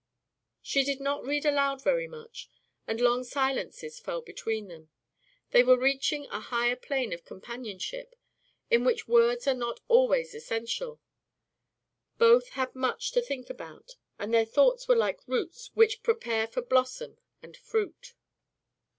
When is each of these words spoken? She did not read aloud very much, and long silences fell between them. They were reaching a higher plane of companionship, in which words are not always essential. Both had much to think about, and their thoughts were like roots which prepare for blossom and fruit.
She 0.63 0.83
did 0.83 0.99
not 0.99 1.23
read 1.23 1.45
aloud 1.45 1.83
very 1.83 2.07
much, 2.07 2.49
and 2.87 2.99
long 2.99 3.23
silences 3.23 3.99
fell 3.99 4.23
between 4.23 4.67
them. 4.67 4.89
They 5.51 5.61
were 5.61 5.77
reaching 5.77 6.25
a 6.25 6.39
higher 6.39 6.75
plane 6.75 7.13
of 7.13 7.23
companionship, 7.23 8.15
in 8.71 8.83
which 8.83 9.07
words 9.07 9.45
are 9.45 9.53
not 9.53 9.79
always 9.87 10.33
essential. 10.33 10.99
Both 12.17 12.49
had 12.57 12.73
much 12.73 13.11
to 13.11 13.21
think 13.21 13.51
about, 13.51 13.91
and 14.17 14.33
their 14.33 14.43
thoughts 14.43 14.87
were 14.87 14.95
like 14.95 15.21
roots 15.27 15.69
which 15.75 16.01
prepare 16.01 16.47
for 16.47 16.63
blossom 16.63 17.19
and 17.43 17.55
fruit. 17.55 18.15